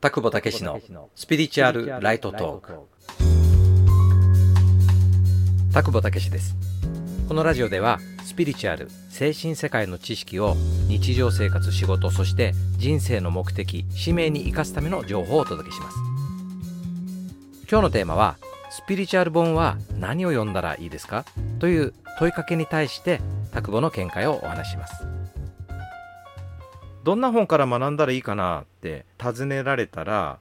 [0.00, 0.80] 田久保武史の
[1.16, 2.72] スピリチュアルライトトーク。
[5.72, 6.54] 田久保武史です。
[7.26, 10.54] このラジオではスピリチュアル精神世界の知識を
[10.86, 15.96] 日常生活仕事そして人生の目的使命に生かすための情報をお届けします。
[17.68, 18.36] 今日のテーマは
[18.70, 21.24] スピリチュアル本は何を読んだらいいですか？
[21.58, 23.20] という問いかけに対して
[23.52, 25.04] 田久保の見解をお話しします。
[27.08, 30.40] どんな本から学んだらいいかなって尋ねられたら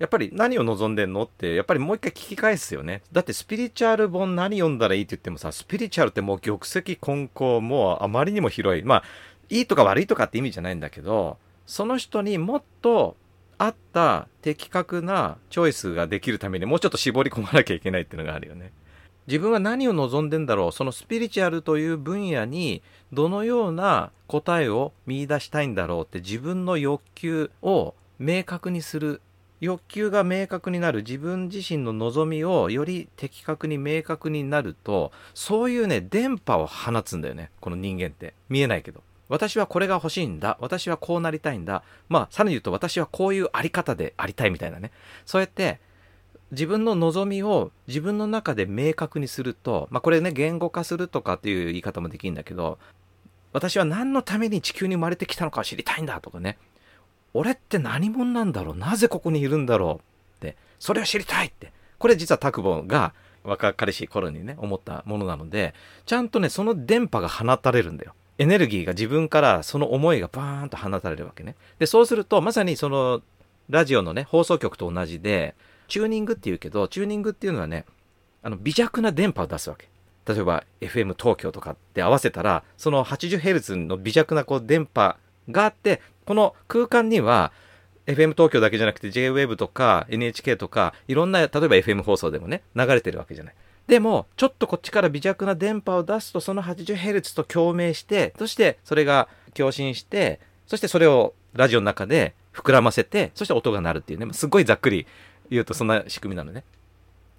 [0.00, 9.02] やっぱり何を望んでんのってやっぱりもう一回聞き返すよねだってスピリチュアル本何読んだらいいって言ってもさスピリチュアルってもう玉石混交もうあまりにも広いまあ
[9.48, 13.14] いいとか悪いとかって意味じゃないんだけどその人にもっと
[13.56, 18.72] 合った的確なチョイスができるためにもうちょっと絞り込まなきゃいけないっていうのがあるよね。
[19.28, 22.82] 自分は何を望んでんだろうそのスピリチュアルという分野に
[23.12, 29.20] どのような答えを見出したいんだろうって自分の欲求を明確にする
[29.60, 38.32] 欲求が明確になる自分自身の望みをより的確に明確になるとそういうね電波を放つんだよねこの人間って。
[38.48, 39.02] 見えないけど。
[39.28, 44.90] 私はこれが欲しいんだ私はこうなりたいんだまあさらに言うと私はこういうあり方でありたいみたいなね。
[45.26, 45.80] そうやって
[46.50, 52.78] 自分の望みを自分の中で明確にすると、まあ、これね言語化するとかっていう言い方もできるんだけど
[53.52, 56.58] 私は何のために地球に生まれてきたのかを知りたいんだとかね。
[57.34, 58.76] 俺って何者なんだろう？
[58.76, 60.00] なぜここにいるんだろ
[60.40, 60.46] う？
[60.46, 60.56] って。
[60.78, 61.72] それを知りたいって。
[61.98, 63.12] これ実は拓保が
[63.44, 65.74] 若かりし頃にね思ったものなので
[66.06, 68.14] ちゃんとねその電波が放たれるんだよ。
[68.38, 71.56] エネルギーが自分からその思いがバーンと放たれるわけね。
[71.78, 73.22] でそうするとまさにその
[73.68, 75.54] ラジオのね放送局と同じで
[75.88, 77.84] チューニングっていうけど、チューニングっていうのはね、
[78.42, 79.88] あの、微弱な電波を出すわけ。
[80.26, 85.16] 例えば、FM 東京とかって合わせたら、その 80Hz の微弱なこう電波
[85.50, 87.52] があって、この空間には、
[88.06, 93.54] FM 東京だけじゃなくて JWAVE とか NHK とか、いろんな、例えば FM 放送でもね、流れてるわけじゃない。
[93.86, 105.06] でも、ちょっとこっちから微弱な電波を出すと、その 80Hz と共鳴して、そしてそれが共振して、そしてそれをラジオの中で膨らませて、そして音が鳴るっていうね、すっごいざっくり
[105.50, 106.64] 言うとそんな仕組みなのね。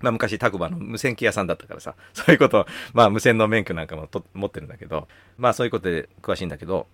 [0.00, 5.08] まあ昔、タクバの無線機屋さんだったからさ、 そういうこと、まあ無線の免許なんかもと持ってるんだけど、
[5.38, 6.86] まあそういうことで詳しいんだけど、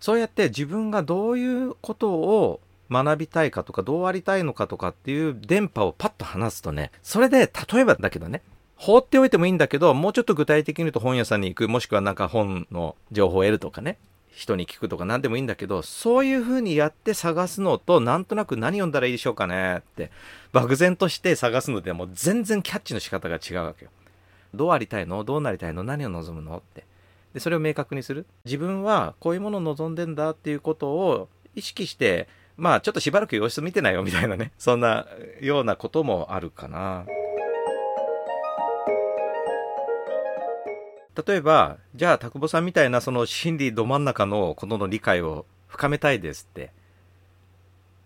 [0.00, 2.60] そうやって自分がどういうことを
[2.90, 8.42] 学びたいかとか、どうありたいのかとかっていう電波をパッと離すとね、それで、例えばだけどね、
[8.76, 13.98] 放っておいてもいいんだけど、もうちょっと具体的に言うと本屋さんに行く、もしくはなんか本の情報を得るとかね、
[14.36, 20.10] 人に聞くとか何でもいいんだけど、そういう風にやって探すのと、なんとなく何読んだらいいでしょうかねって、
[20.52, 23.90] 漠然として探すのでも全然キャッチの仕方が違うわけよ。
[24.52, 25.24] どうありたいの？
[25.24, 25.82] どうなりたいの？
[25.82, 26.58] 何を望むの？
[26.58, 26.84] って。
[27.32, 28.26] で、それを明確にする。
[28.44, 35.06] 自分はこういうものを望んでんだっていうことを意識して、まあちょっとしばらく様子見てないよみたいなね、そんな
[35.40, 37.06] ようなこともあるかな。
[41.26, 46.70] 例えば、じゃあ、田久保さんみたいなその心理ど真ん中のことの理解を深めたいですって、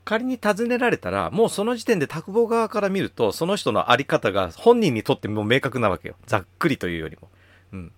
[0.04, 6.16] 仮に尋ねられたら、もうその時点で田久保側から見ると、その人のあり方が本人にとっても明確なわけよ。
[6.26, 7.28] ざっくりというよりも。
[7.72, 7.92] うん。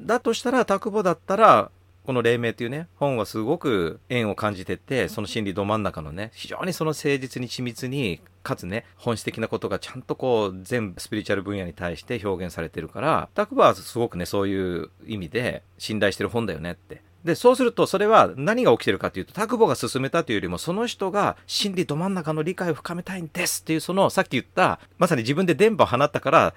[0.00, 1.70] だとしたら、田久保だったら、
[2.06, 17.02] この黎明というね、本はすごく縁を感じてて、その心理ど真ん中のね、非常にその誠実に緻密に、かつね、本質的なことがちゃんとこう、全部スピリチュアル分野に対して表現されてるから、タクバはすごくね、そういう意味で信頼してる本だよねって。
[17.24, 26.54] で、そうすると、それは何が起きてるかというと、タクボが進めたというよりも、その人が心理ど真ん中の理解を深めたいんですっていう、その、さっき言った、まさに自分で電波を放ったから、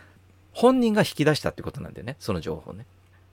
[0.54, 2.86] 本人が引き出したってことなんだよね、その情報ね。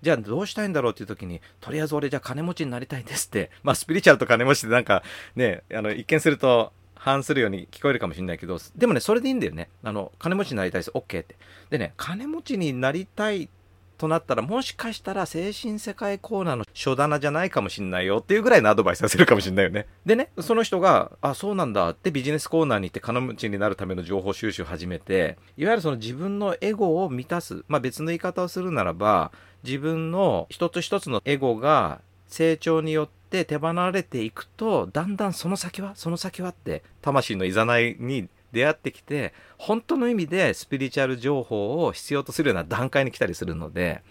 [0.03, 5.03] じゃあどうしたいんだろうっていう時に、とりあえず俺じゃあ金持ちになりたいんですって、まあスピリチュアルと金持ちってなんか
[5.37, 9.71] ね、あの一見すると反するように聞こえるかもしれないけど、でもね、それでいいんだよね。
[9.83, 10.91] あの、金持ちになりたいです。
[10.91, 11.37] OK って。
[11.71, 13.49] でね、金持ちになりたい
[13.97, 19.87] となったら、もしかしたら精神世界コーナーの書棚じゃないかもしんないよっていうぐらいのアドバイスさせるかもしんないよね。
[20.05, 27.65] でね、その人が、あ、そうなんだってビジネスコーナーに行って金持ちになるための情報収集を始めて、いわゆるその自分のエゴを満たす。
[27.67, 29.33] まあ別の言い方をするならば、
[29.65, 44.03] 自分の一つ一つのエゴが成長によって手放れていくとだんだんその先はその先はって魂のいざないに出会ってきて本当の意味でスピリチュアル情報を必要とするような段階に来たりするので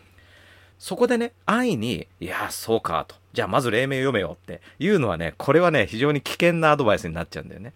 [0.78, 7.74] そこでね安易に「いやそうか」と「じゃあまず黎明読めよ」っていうのはねこれはね非常に危険なアドバイスになっちゃうんだよね。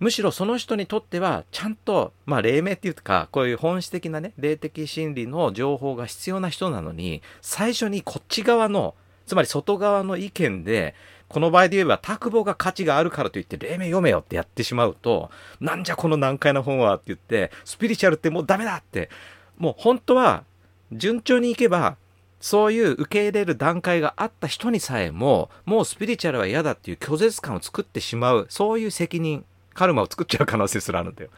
[0.00, 8.94] むしろその人にとってはちゃんとまあ黎明っていうかこういう本質的なね霊的心理の情報が必要な人なのに最初にこっち側の
[9.26, 10.94] つまり外側の意見で
[11.28, 15.30] この場合で言えば、卓望が価値があるからといって、黎明読めよってやってしまうと、
[15.60, 19.10] なんじゃこの難解な本はって言って、スピリチュアルってもうダメだって、
[19.58, 20.44] もう本当は、
[20.92, 21.96] 順調にいけば、
[22.40, 29.44] そういう受け入れる段階があった人にさえも、もうスピリチュアルは嫌だっていう拒絶感を作ってしまう、そういう責任、
[29.74, 31.30] カルマを作っちゃう可能性すらあるんだよ。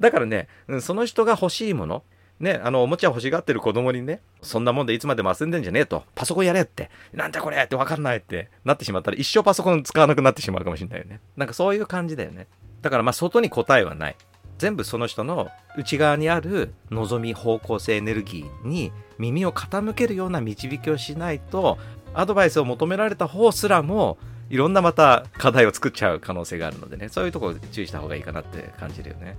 [0.00, 0.48] だからね、
[0.80, 2.02] その人が欲しいもの、
[2.40, 11.20] ね、あの、おもちゃ欲しがってる子供にね、そんなもんでいつまでも遊んでんじゃねえと、パソコンやれって、なんだこれってわかんないってなってしまったら一生パソコン使わなくなってしまうかもしれないよね。
[11.36, 12.48] なんかそういう感じだよね。
[12.82, 14.16] だからまあ外に答えはない。
[14.58, 21.78] 全部その人の内側にある望み方向性エネルギーに耳を傾けるような導きをしないと
[22.14, 24.18] アドバイスを求められた方すらも
[24.54, 27.08] いろんなまた課題を作っちゃう可能性があるのでね。
[27.08, 29.36] そういうところ注意した方がいいかなって感じるよね。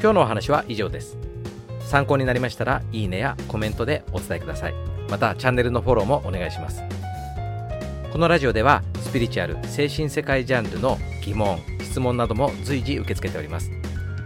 [0.00, 1.16] 今日のお話は以上です。
[1.80, 4.74] 参考になりましたらいいねやコメントでお伝えください。
[5.10, 6.84] またチャンネルのフォローもお願いします。
[8.12, 13.68] このラジオではスピリチュアル精神世界ジャンルの疑問質問なども随時受け付けております。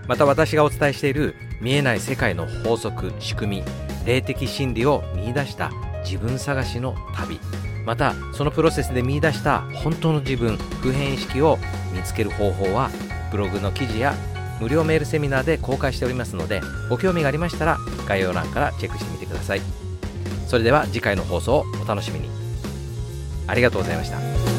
[0.07, 3.65] また私がお伝えしている見えない世界の法則仕組み
[4.05, 5.71] 霊的真理を見出した
[6.05, 7.41] 自分探しの旅。
[7.87, 11.57] またそのプロセスで見いだした本当の自分普遍意識を
[11.95, 12.91] 見つける方法は
[13.31, 14.15] ブログの記事や
[14.61, 16.61] 無料メールセミナーで公開しておりますので
[16.91, 19.61] ご興味がありましたら概要欄からチェックしてみてください。
[20.47, 22.29] それでは次回の放送をお楽しみに。
[23.49, 24.56] ありがとうございました。